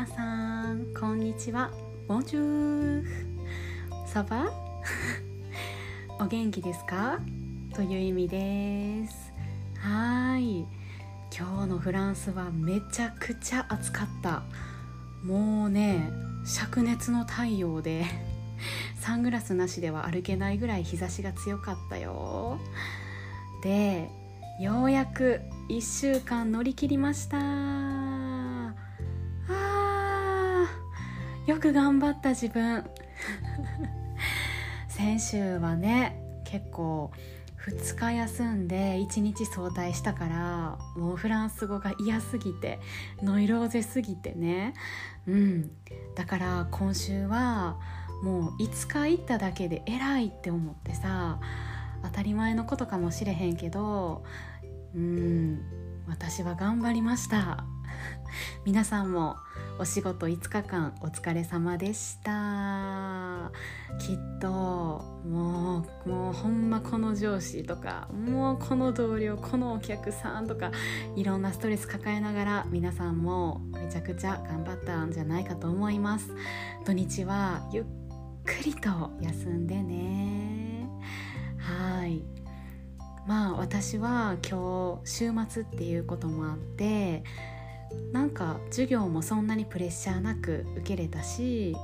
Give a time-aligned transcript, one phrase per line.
[0.00, 1.70] 皆さんこんにちは。
[2.08, 3.04] ボンジュー
[4.06, 4.50] サバ
[6.18, 7.20] お元気ですか？
[7.74, 9.30] という意味です。
[9.78, 10.60] はい。
[11.38, 14.42] 今日のフランスはめちゃくちゃ暑かった。
[15.22, 16.10] もうね
[16.46, 18.06] 灼熱の太陽で
[19.00, 22.58] サングラスなしでは歩けないぐらい日差しが強かったよ。
[23.62, 24.08] で
[24.62, 28.29] ようやく1週間乗り切りました。
[31.46, 32.84] よく頑張った自分。
[34.88, 37.10] 先週はね結構
[37.66, 42.78] 2日休んで1日早退したからもうフランス語が嫌すぎて
[43.22, 44.74] ノイローゼすぎてね。
[45.26, 45.70] うん。
[46.14, 47.78] だから今週は
[48.22, 51.40] もう5日行っただけで偉いって思ってさ
[52.02, 54.24] 当たり前のことかもしれへんけど
[54.94, 55.60] うん。
[56.08, 57.64] 私は頑張りました。
[58.66, 59.36] 皆さんも
[59.80, 63.50] お仕事5日間お疲れ様でした。
[63.98, 70.70] きっともうもうほんまこの上司とかもうこの同僚このお客さんとか
[71.16, 76.30] いろんなストレス抱えながら皆さんもめちゃくちゃ頑張ったんじゃないかと思います。
[76.84, 77.84] 土日はゆっ
[78.44, 78.90] くりと
[79.22, 80.90] 休んでね。
[81.56, 82.22] はい。
[83.26, 87.24] まあ私は今日週末っていうこともあって
[88.12, 91.76] なんか授業もそんなにプレッシャーなく受けれたし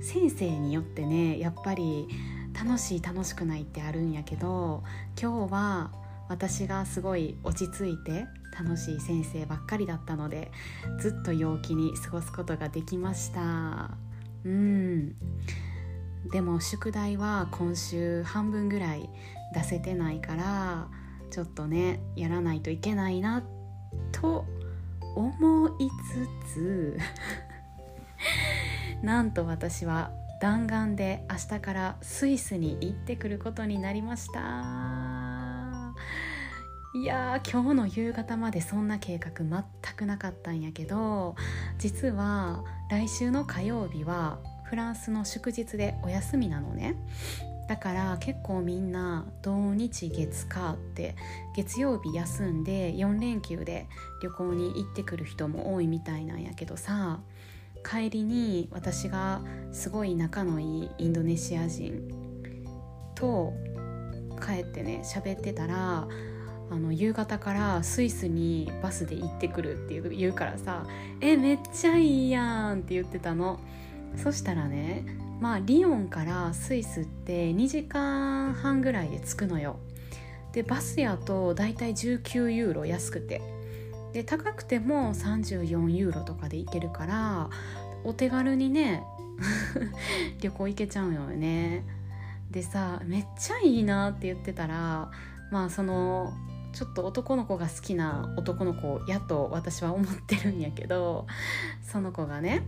[0.00, 2.08] 先生によってねやっぱり
[2.54, 4.82] 楽しい楽しくないってあるんやけど
[5.20, 5.90] 今日は
[6.28, 8.26] 私がすごい落ち着いて
[8.58, 10.50] 楽しい先生ばっかりだったので
[11.00, 13.90] ずっと陽気に過ごすことができました。
[14.44, 15.14] うん。
[16.30, 19.08] でも宿題は今週半分ぐらい
[19.54, 20.88] 出せてないから
[21.30, 23.44] ちょっとねやらないといけないな
[24.10, 24.44] と
[25.16, 25.88] 思い
[26.46, 26.98] つつ
[29.02, 35.94] なんと私は弾丸で明日からスイスに行ってくることになりました。
[36.94, 39.64] いやー今日の夕方までそんな計画全
[39.96, 41.36] くなかったんやけど
[41.78, 46.94] 実は来週の火曜日はフランスの祝日でお休みなのね。
[47.68, 51.16] だから結構みんな土日月火って
[51.56, 53.88] 月曜日休んで4連休で
[54.22, 57.20] 旅行に行ってくる人も多いみたいなんやけどさ
[57.84, 62.08] 帰りに私がすごい仲のいいインドネシア人
[63.14, 63.52] と
[64.44, 66.06] 帰ってね喋ってたら
[66.68, 70.84] あの夕方からスイスにバスで行ってくるって言うからさ
[71.20, 73.60] 「えめっちゃいいやん」って言ってたの。
[74.16, 75.04] そしたらね
[75.40, 79.76] まあリヨンからスイスって2時間半ぐらいで着くのよ。
[80.52, 83.42] でバスやとだいたい19ユーロ安くて。
[84.12, 87.50] で高くても34ユーロとかで行けるから
[88.02, 89.04] お手軽にね
[90.40, 91.84] 旅行行けちゃうよね。
[92.50, 95.10] でさめっちゃいいなって言ってたら
[95.50, 96.32] まあその
[96.72, 101.26] ちょっと男の子が好きな男の子やと私は思ってるんやけど
[101.82, 102.62] その子がね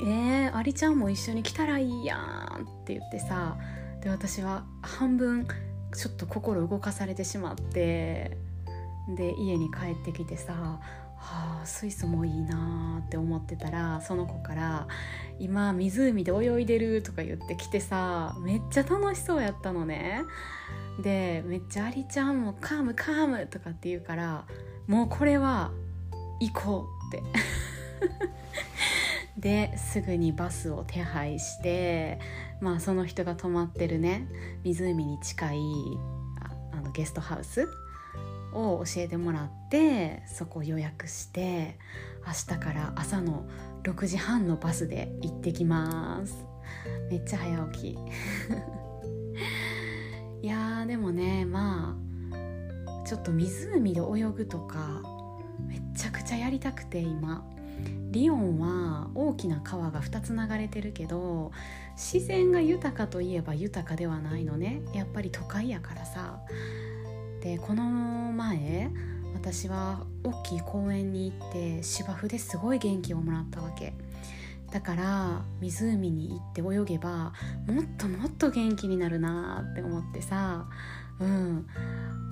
[0.00, 3.56] えー、アリちゃんも一緒に来たらいいやんって言ってさ
[4.02, 5.46] で私は半分
[5.94, 8.36] ちょっと心動かされてしまって
[9.16, 10.52] で家に帰ってきてさ
[11.16, 14.88] はあスイスもいいなって思ってたらその子から
[15.38, 20.22] 「今湖で泳いでる」とか言ってきてさめっちゃ楽しそうやったのね。
[21.02, 24.44] でめっちゃアリちゃんも「カムカム」とかって言うから
[24.86, 25.72] もうこれは
[26.40, 27.22] 行こうって。
[29.36, 32.20] ですぐにバスを手配して
[32.60, 34.28] まあその人が泊まってるね
[34.62, 35.58] 湖に近い
[36.72, 37.68] あのゲストハウス
[38.52, 41.78] を教えてもらってそこを予約して
[42.24, 43.44] 明日から朝の
[43.82, 46.46] 6時半のバスで行ってきます。
[47.10, 47.98] めっちゃ早起き。
[50.42, 51.96] いやでもねま
[52.32, 55.02] あちょっと湖で泳ぐとか
[55.66, 57.44] めちゃくちゃやりたくて今。
[58.10, 61.50] リヨンは大きな川が2つ流れてるけど
[61.96, 64.82] 自然が豊かといえば豊かではないのね。
[64.94, 66.38] やっぱり都会やからさ。
[67.40, 68.90] でこの前
[69.34, 73.94] 私は大きい公園に行って芝生ですごい元気をもらったわけ。
[74.70, 77.32] だから湖に行って泳げば
[77.66, 80.66] もっともっと元気になるなって思ってさ。
[81.20, 81.66] うん。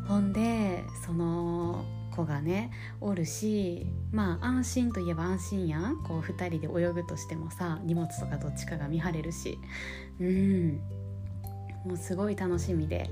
[0.07, 2.71] ほんでその子がね
[3.01, 6.03] おるしまあ安心といえば安心やん。
[6.03, 9.59] こう2人で泳ぐとしてもさ荷物とかどっちかが見張れるし。
[10.21, 10.81] うん。
[11.85, 13.11] もうすごい楽しみで。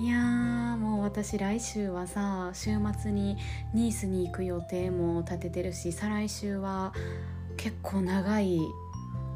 [0.00, 0.16] いや
[0.78, 3.36] もう私来週はさ週末に
[3.74, 6.94] ニースに行く予定も立ててるし再来週は
[7.58, 8.58] 結構長い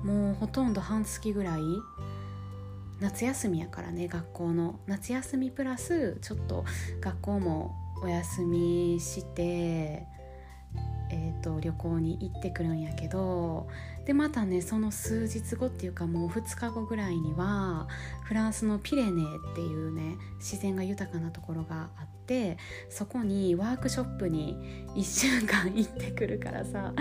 [0.02, 1.60] もうほとんど半月ぐらい
[3.00, 4.80] 夏休みやからね学校の。
[4.86, 6.64] 夏休みプラスちょっと
[7.00, 10.06] 学校もお休みして
[11.08, 13.68] えーと、旅行に行ってくるんやけど
[14.04, 17.86] でまたねその数日後っていうかもう2日後ぐらいには
[18.24, 22.58] フランスのピレネーっていうね自然が豊かなところがあって
[22.88, 24.56] そこにワークショップに
[24.96, 26.92] 1週間行ってくるからさ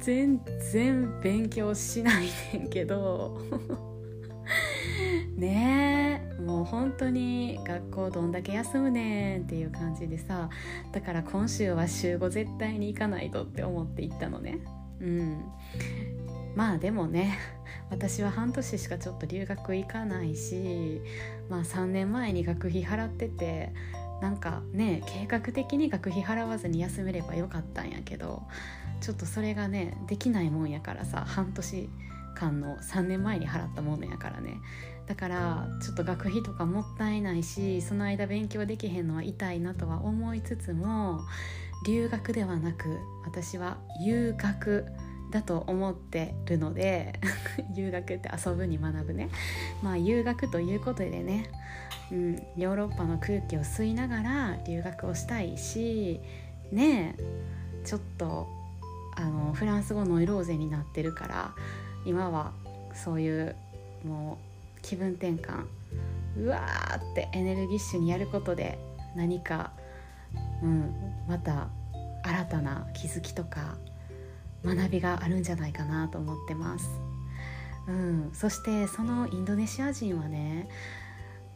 [0.00, 0.40] 全
[0.72, 3.40] 然勉強しないねんけど。
[5.36, 6.07] ねえ。
[6.38, 10.48] もう本当に学校どんだけ休むねんっていう感じでさ
[10.92, 14.60] だから今週は週5絶対に行かないとって思って行ったのね。
[15.00, 15.44] うん。
[16.54, 17.38] まあでもね
[17.90, 21.00] 私は半年しかちょっと留学行かないし
[21.48, 23.72] まあ3年前に学費払ってて
[24.20, 28.42] なんかね計画的に学費払わずに休めればよかったんやけど
[29.00, 31.88] ちょっとそれがねできないもんやからさ半年
[32.38, 34.60] 間の3年前に払ったものやからね。
[35.06, 41.20] だからちょっと学費とかもったいないしその間勉強できへんのは痛いなとは思いつつも
[41.86, 44.84] 留学ではなく私は遊学
[45.30, 47.18] だと思ってるので
[47.74, 49.30] 遊学って遊ぶに学ぶね。
[49.82, 51.50] まあ遊学ということでね、
[52.12, 56.20] うん、ヨーロッパの空気を吸いながら留学をしたいし
[56.70, 58.46] ねえちょっと
[59.16, 61.54] あのフランス語ノイローゼになってるから
[62.04, 62.52] 今は
[62.94, 63.56] そういう
[64.04, 64.38] も
[64.76, 65.64] う気分転換
[66.36, 68.78] うわーってエネルギッシュにやることで
[69.16, 69.72] 何か、
[70.62, 70.94] うん、
[71.28, 71.68] また
[72.22, 73.76] 新たな気づきとか
[74.64, 76.88] 学びがあるんじゃないかなと思ってます。
[77.86, 80.68] うん、そしてそのインドネシア人はね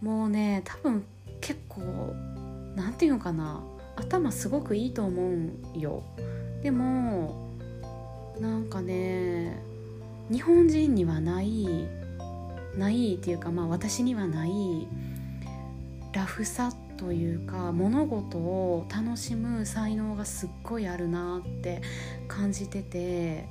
[0.00, 1.04] もうね多分
[1.40, 1.82] 結構
[2.74, 3.62] 何て言うのかな
[3.96, 6.02] 頭すごくいいと思うんよ
[6.62, 7.50] でも
[8.40, 9.62] なんかね
[10.32, 11.86] 日本人にはない
[12.76, 14.88] ないっていうかまあ私にはない
[16.14, 21.82] ラフさというか物事を楽しむ才能がすっごいあるなって
[22.28, 23.46] 感じてて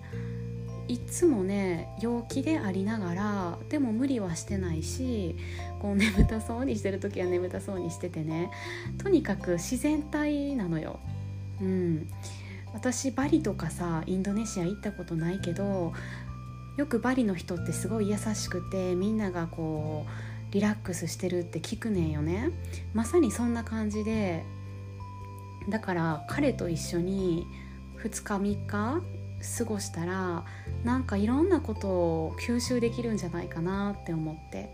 [0.88, 5.36] いつもね陽気でありながらでも無理はしてないし
[5.80, 8.50] こう眠たそうにしてる時は眠たそうにしててね
[9.04, 11.00] とにかく自然体なのよ。
[11.62, 12.08] うん、
[12.74, 15.94] 私バリとかさインドネシア行ったことないけど
[16.78, 22.52] よくバリの人ってすごい優しくてみんながこうリラックスしてるって聞くねんよね。
[22.94, 24.44] まさにそんな感じで
[25.70, 27.46] だから彼と一緒に
[27.98, 29.02] 2日3日
[29.58, 30.46] 過ごしたら
[30.84, 34.70] なんかいろんなことを吸収できるんじゃないかなって思って。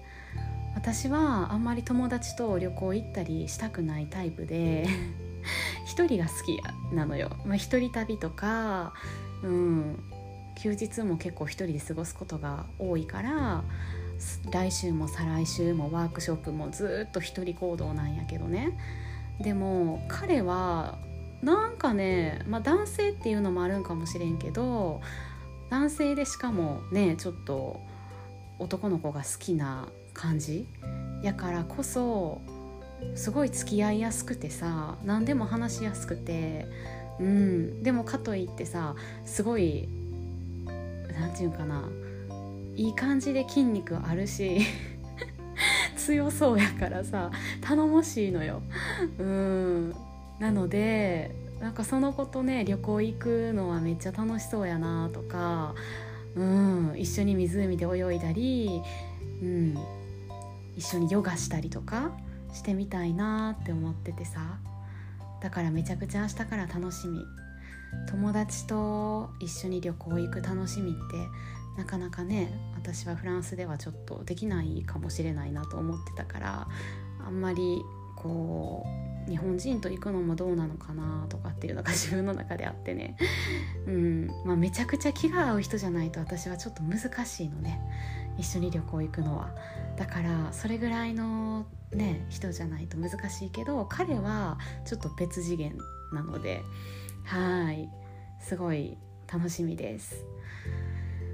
[0.75, 4.85] 私はあんまり友達と旅行行ったりしたくないタイプで
[5.87, 8.93] 一人が好きなのよ、まあ、一人旅とか
[9.41, 9.99] うん。
[10.57, 13.63] 休日も結構一人で過ごすことが多いから
[14.51, 18.77] 来週も再来週もワークショップもずっと一人行動なんやけどね。
[19.39, 20.97] でも彼は
[21.43, 25.01] なんかね、まあ、男性っていうのもあるんかもしれんけど
[25.69, 27.79] 男性でしかもねちょっと
[28.57, 30.67] 男の子が好きな感じ。
[31.21, 32.41] やからこそ
[33.15, 36.65] すごい付き合いやすくてさ何でも話しやすくて
[37.19, 37.83] うん。
[37.83, 39.87] でもかといってさすごい
[41.19, 41.87] 何て言うかな。
[42.75, 44.59] いい感じで筋肉あるし
[45.97, 48.61] 強そうやからさ頼もしいのよ。
[49.17, 49.95] うん。
[50.39, 55.73] なのでなんかその子とね旅行行くのはめっちゃ楽しそうやなとか
[56.35, 56.93] うん。
[56.95, 58.81] 一緒に湖で泳いだり、
[59.41, 59.77] うん、
[60.75, 62.11] 一緒にヨガしたりとか
[62.53, 64.59] してみたいなって思っててさ。
[65.41, 67.23] だからめちゃくちゃ明日から楽しみ。
[68.09, 70.99] 友達と一緒に旅行行く楽しみって
[71.77, 76.67] なかなかね私はフランスではちょっとできないかもしれないなと思ってたから
[77.25, 77.81] あんまり
[78.15, 83.17] こう日本人と行くのもどうなのかなとかっていうのが自分の中であってね、
[83.85, 84.27] うん。
[84.45, 87.81] まあ、めちゃくちゃ気が合う人じゃないと私はちょっと難しいのね。
[88.37, 89.53] 一緒に旅行行くのは。
[89.97, 95.75] だからそれぐらいのね人じゃないと難しいけど彼はちょっと別次元
[96.13, 96.63] なので
[97.27, 97.89] はい。
[98.39, 98.97] すごい
[99.31, 100.25] 楽しみです。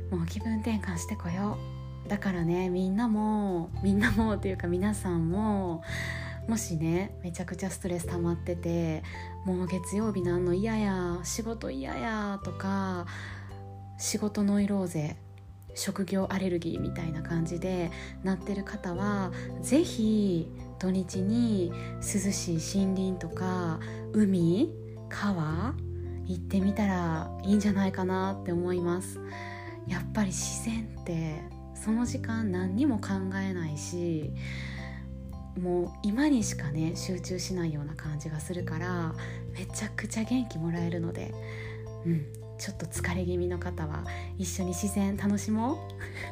[0.09, 1.57] もう気分転換してこよ
[2.05, 2.09] う。
[2.09, 5.83] だからねみんなもみんなもっていうか皆さんも
[6.47, 9.03] もしねめちゃくちゃストレス溜まってて
[9.45, 13.05] もう月曜日なんの嫌や仕事嫌やとか
[13.97, 15.15] 仕事ノイローゼ
[15.75, 17.91] 職業アレルギーみたいな感じで
[18.23, 19.31] なってる方は
[19.61, 21.71] 是非土日に
[22.01, 23.79] 涼しい森林とか
[24.11, 24.69] 海
[25.13, 25.75] 川
[26.25, 29.19] 行ってみたらいいんじゃないかなって思います。
[29.87, 31.41] やっぱり自然って
[31.75, 34.31] その時間何にも考えないし
[35.59, 39.13] もう今にしかね集中しないような感じがするから
[39.51, 41.33] めちゃくちゃ元気もらえるので
[42.05, 42.25] うん
[42.57, 44.05] ちょっと疲れ気味の方は
[44.37, 45.77] 一緒に自然楽しもう。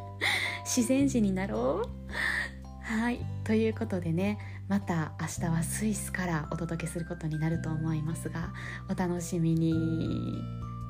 [0.63, 2.93] 自然人になろう。
[2.93, 3.19] はい。
[3.43, 4.37] ということでね
[4.67, 8.53] また明日はスイスからお届けすることになると思いますが
[8.89, 10.41] お楽しみに。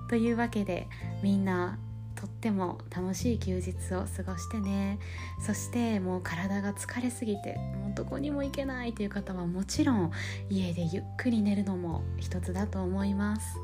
[0.09, 0.89] というわけで
[1.23, 1.79] みんな
[2.15, 4.99] とっても楽しい休日を過ごしてね。
[5.39, 10.11] そしてもう体が疲れすぎてもうどこにも行けないという方はもちろん
[10.49, 13.57] 家でゆっくり寝るのも一つだと思います。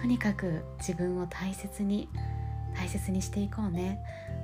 [0.00, 2.08] とにかく自分を大切に
[2.74, 4.02] 大切にしていこうね。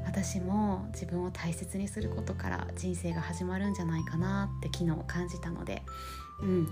[0.09, 5.83] 私も自分を大切にすることから人生が始まるんじゃないかなって昨日感じたので
[6.41, 6.69] うん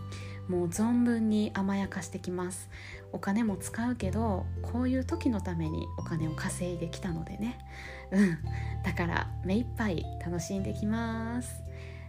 [0.48, 2.70] もう存分に甘やかしてきます。
[3.12, 7.58] お金も使うけどこういう時のためにお金を稼いできたのでね。
[8.10, 8.38] うん
[8.84, 11.62] だから目いっぱい楽しんできます。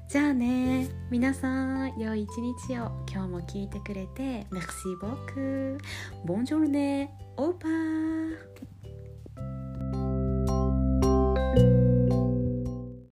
[0.07, 2.29] じゃあね皆さん良い一
[2.69, 5.77] 日を今日も聞いてくれて Merci beaucoup
[6.25, 8.76] Bonne journée Au revoir